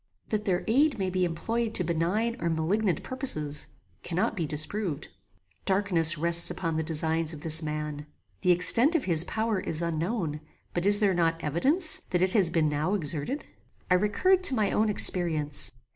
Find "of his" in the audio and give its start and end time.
8.95-9.23